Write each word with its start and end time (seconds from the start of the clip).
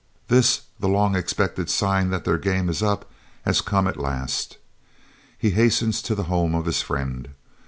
This, 0.29 0.61
the 0.79 0.89
long 0.89 1.15
expected 1.15 1.69
sign 1.69 2.09
that 2.09 2.25
their 2.25 2.39
game 2.39 2.69
is 2.69 2.81
up, 2.81 3.07
has 3.45 3.61
come 3.61 3.85
at 3.87 3.97
last. 3.99 4.57
He 5.37 5.51
hastens 5.51 6.01
to 6.01 6.15
the 6.15 6.23
home 6.23 6.55
of 6.55 6.65
his 6.65 6.81
friend. 6.81 7.29